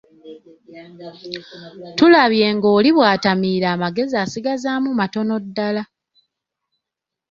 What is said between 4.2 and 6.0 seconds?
asigazaamu matono ddala.